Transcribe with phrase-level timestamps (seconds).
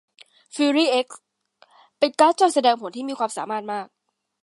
[0.55, 1.21] ฟิวรี่เอ็กซ์
[1.99, 3.87] เป็นการ์ดจอแสดงผลที่มีความสามารถมาก